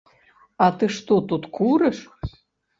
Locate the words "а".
0.67-0.69